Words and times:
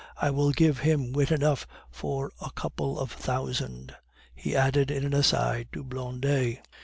I 0.19 0.31
will 0.31 0.49
give 0.49 0.79
him 0.79 1.13
wit 1.13 1.29
enough 1.31 1.67
for 1.91 2.31
a 2.43 2.49
couple 2.49 2.97
of 2.97 3.11
thousand," 3.11 3.95
he 4.33 4.55
added 4.55 4.89
in 4.89 5.05
an 5.05 5.13
aside 5.13 5.67
to 5.73 5.83
Blondet. 5.83 6.63